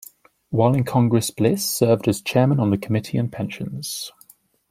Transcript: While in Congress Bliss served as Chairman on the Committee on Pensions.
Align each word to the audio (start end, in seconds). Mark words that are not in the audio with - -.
While 0.49 0.73
in 0.73 0.83
Congress 0.83 1.29
Bliss 1.29 1.63
served 1.63 2.07
as 2.07 2.23
Chairman 2.23 2.59
on 2.59 2.71
the 2.71 2.77
Committee 2.79 3.19
on 3.19 3.29
Pensions. 3.29 4.11